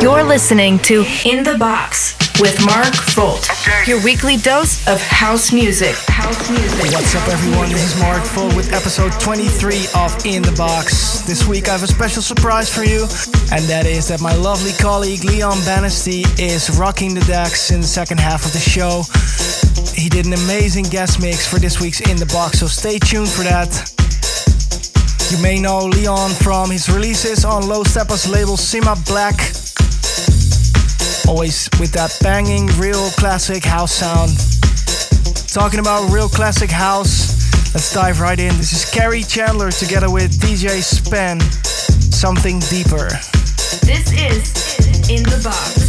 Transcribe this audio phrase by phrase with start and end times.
[0.00, 3.48] You're listening to In the Box with Mark Folt,
[3.88, 5.94] your weekly dose of house music.
[6.08, 6.92] House music.
[6.92, 7.70] What's up, everyone?
[7.70, 11.20] This is Mark Folt with episode 23 of In the Box.
[11.22, 13.02] This week I have a special surprise for you,
[13.52, 17.86] and that is that my lovely colleague Leon Bannisty is rocking the decks in the
[17.86, 19.02] second half of the show.
[19.94, 23.30] He did an amazing guest mix for this week's In the Box, so stay tuned
[23.30, 23.72] for that.
[25.30, 29.34] You may know Leon from his releases on Low Steppers label Simma Black,
[31.28, 34.30] Always with that banging, real classic house sound.
[35.48, 37.34] Talking about real classic house,
[37.74, 38.56] let's dive right in.
[38.56, 41.40] This is Kerri Chandler together with DJ Spen.
[41.40, 43.08] Something deeper.
[43.82, 45.85] This is In the Box.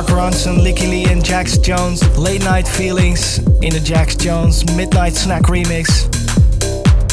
[0.00, 2.00] Mark Ronson, Lykke Li, and Jax Jones.
[2.16, 6.06] Late Night Feelings in the Jax Jones Midnight Snack remix.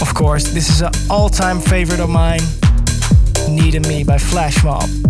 [0.02, 2.40] Of course, this is an all time favorite of mine
[3.50, 5.07] Needing Me by Flashmob.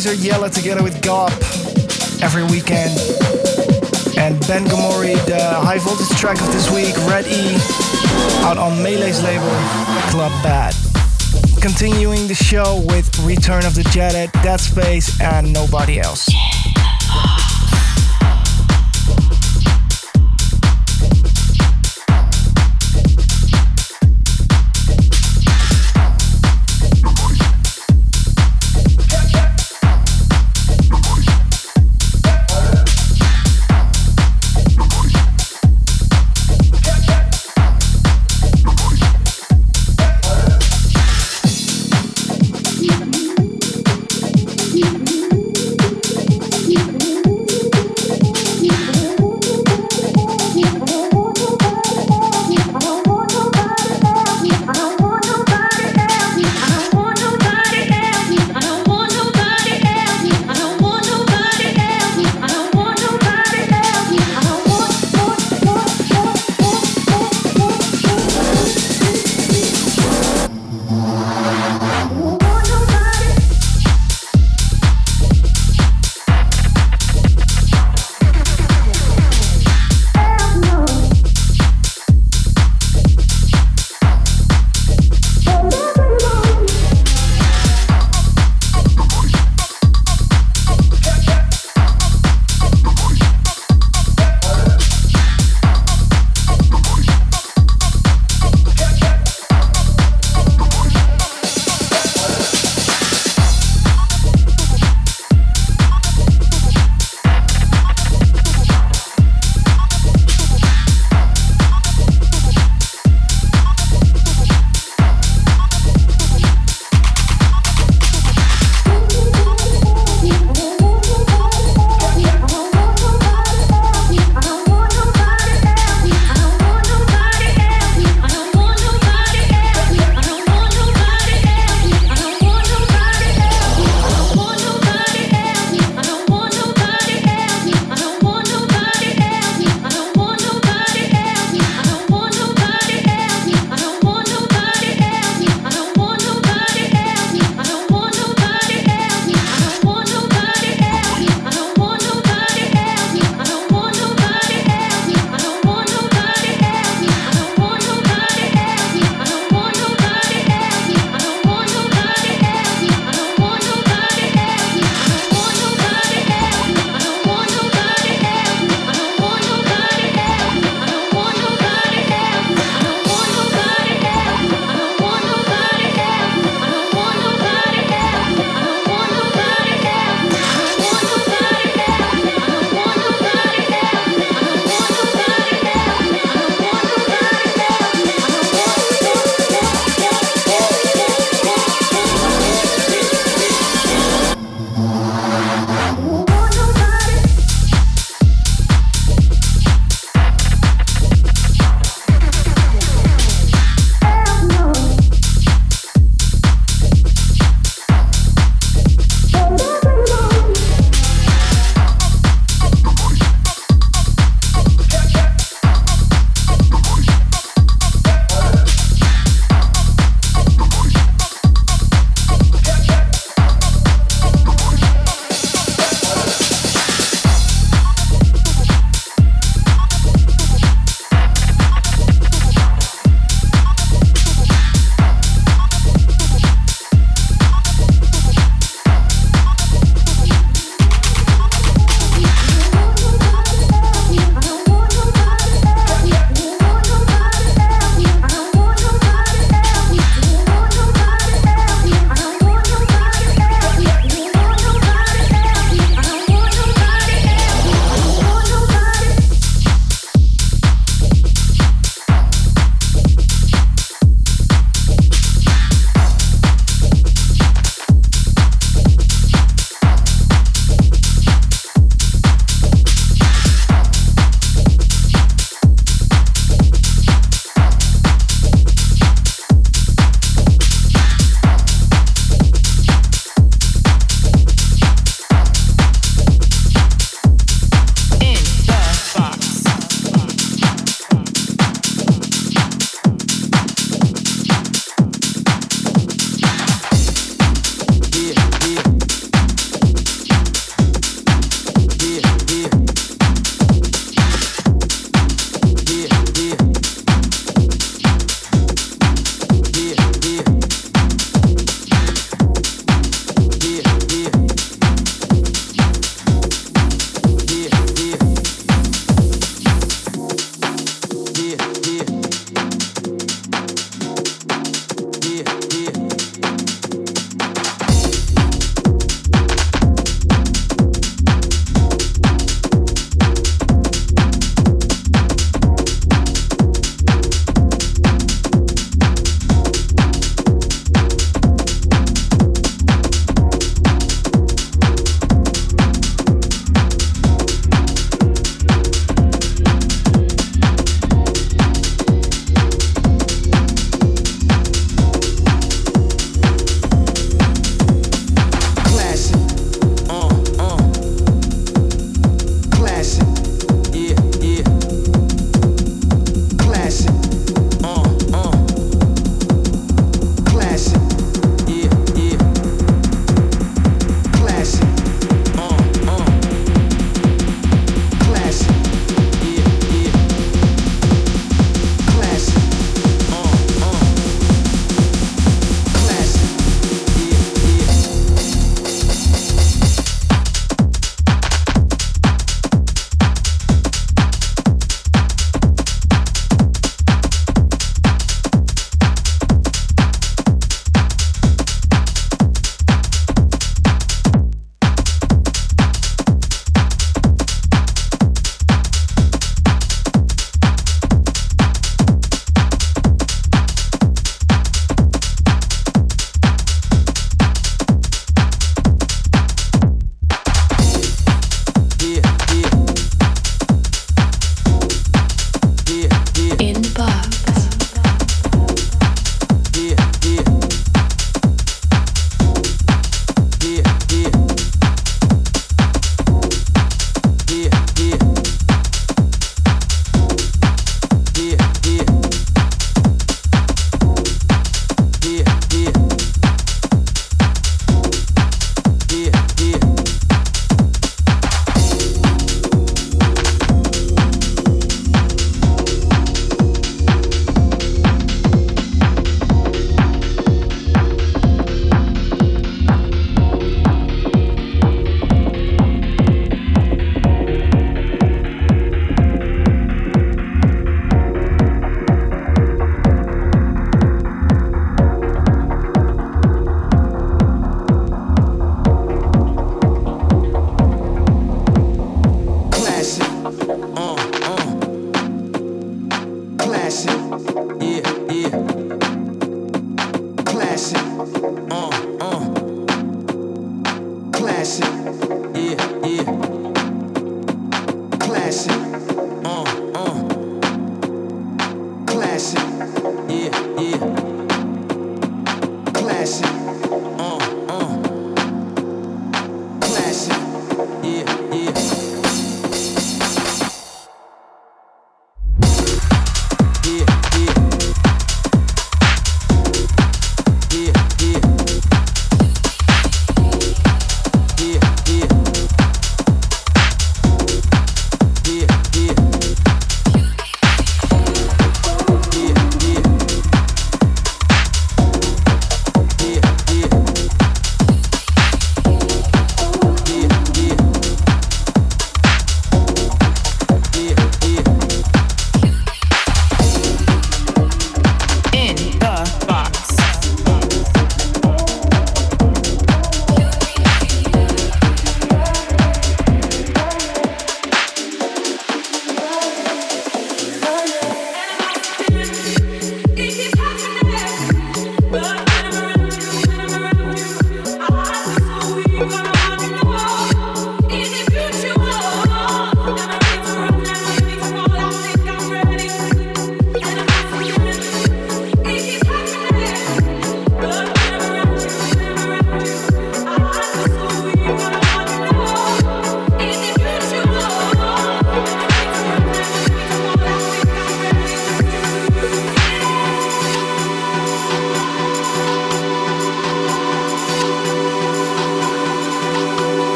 [0.00, 1.30] Kaiser Yella together with Gob
[2.22, 2.98] every weekend.
[4.16, 7.56] And Ben Gomori, the high voltage track of this week, Red E,
[8.46, 9.44] out on Melé's label,
[10.10, 10.74] Club Bad.
[11.60, 16.30] Continuing the show with Return of the Jetted, Dead Space, and Nobody Else.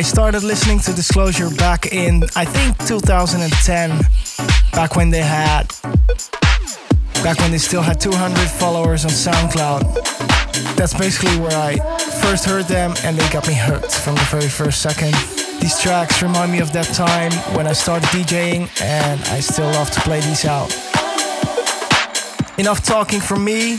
[0.00, 3.90] I started listening to Disclosure back in, I think, 2010,
[4.72, 5.68] back when they had,
[7.22, 10.74] back when they still had 200 followers on SoundCloud.
[10.74, 11.76] That's basically where I
[12.22, 15.12] first heard them, and they got me hooked from the very first second.
[15.60, 19.90] These tracks remind me of that time when I started DJing, and I still love
[19.90, 20.72] to play these out.
[22.56, 23.74] Enough talking from me.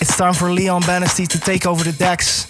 [0.00, 2.48] It's time for Leon Bannisty to take over the decks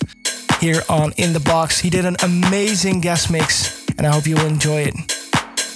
[0.60, 1.78] here on In the Box.
[1.78, 4.94] He did an amazing guest mix, and I hope you will enjoy it.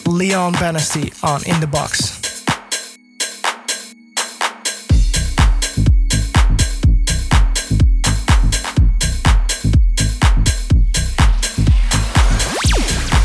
[0.07, 2.19] Leon Bannisty on In the Box.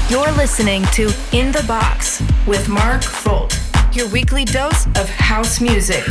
[0.10, 3.54] You're listening to In the Box with Mark Folt,
[3.96, 6.04] your weekly dose of house music.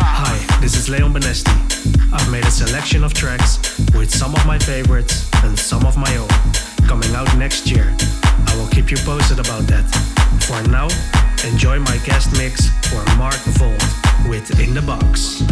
[0.00, 1.67] Hi, this is Leon Banesti.
[2.18, 6.16] I've made a selection of tracks with some of my favorites and some of my
[6.16, 6.28] own
[6.88, 7.94] coming out next year.
[8.46, 9.86] I will keep you posted about that.
[10.42, 10.88] For now,
[11.48, 13.82] enjoy my guest mix for Mark Volt
[14.28, 15.42] with In the Box.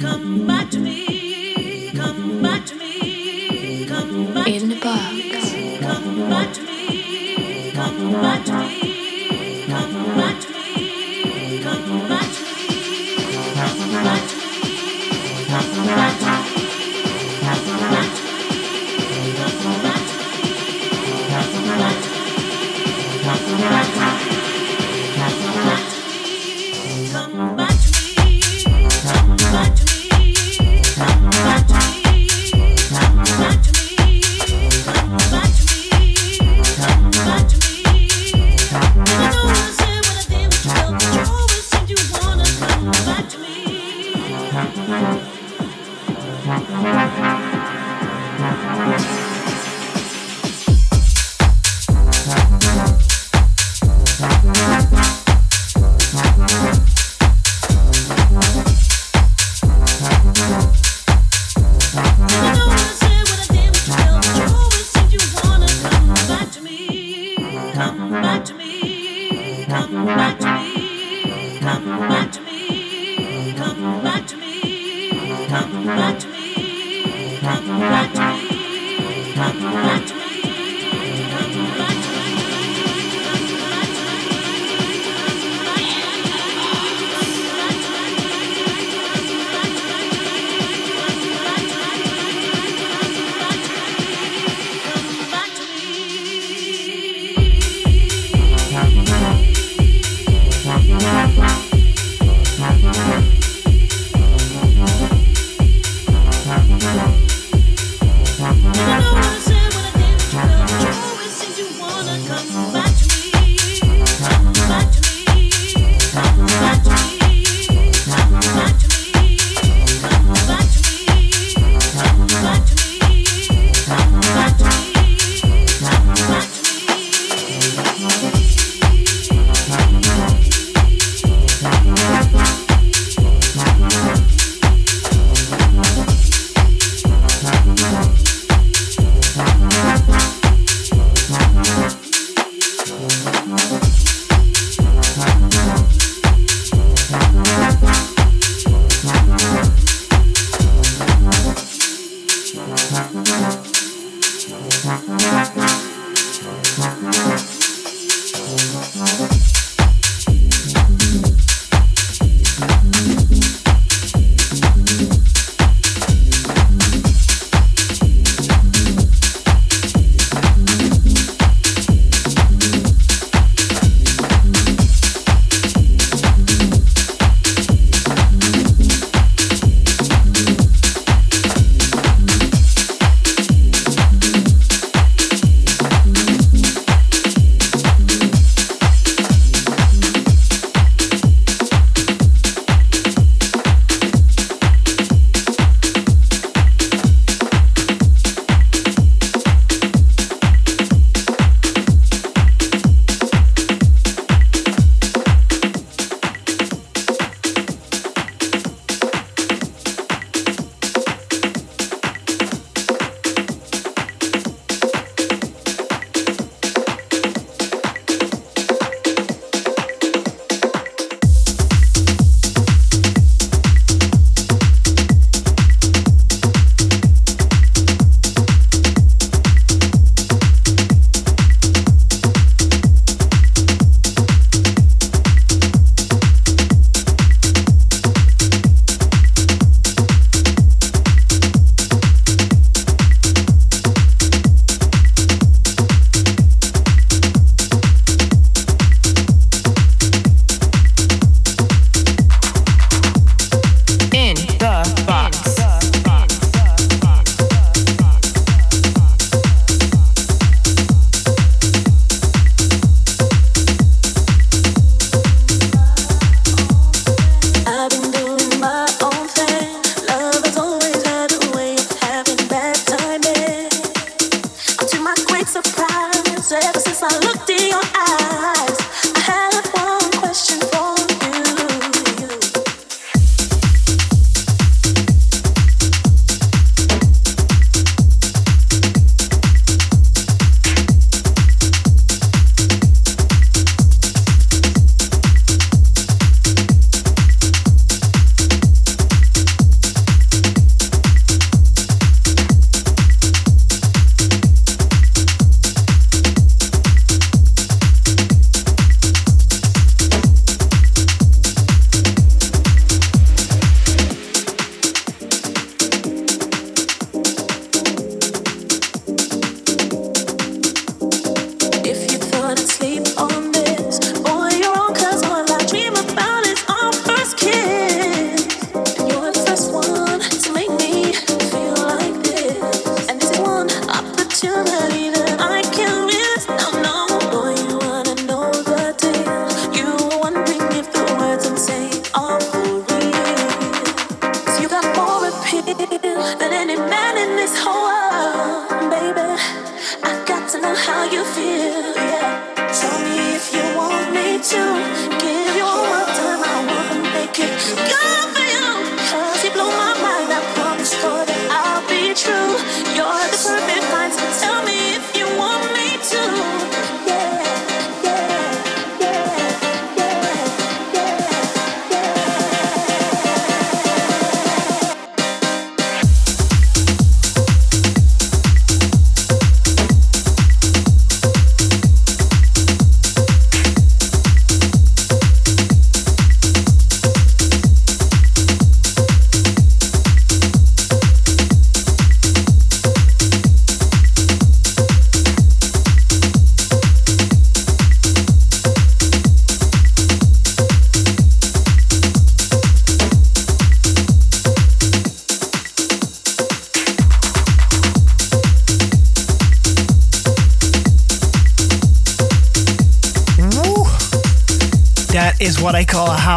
[0.00, 0.97] You want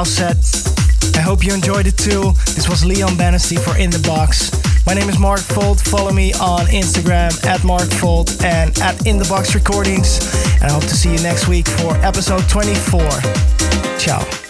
[0.01, 1.15] house set.
[1.15, 2.31] I hope you enjoyed it too.
[2.55, 4.49] This was Leon Bannisty for In the Box.
[4.87, 5.79] My name is Mark Folt.
[5.79, 10.19] Follow me on Instagram at Mark Folt and at In the Box Recordings.
[10.55, 13.01] And I hope to see you next week for episode 24.
[13.99, 14.40] Ciao.